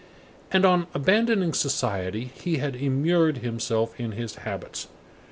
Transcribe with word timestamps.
And, 0.51 0.65
on 0.65 0.87
abandoning 0.95 1.53
society, 1.53 2.31
he 2.33 2.57
had 2.57 2.75
immured 2.75 3.37
himself 3.37 3.93
in 3.99 4.13
his 4.13 4.33
habits. 4.33 4.87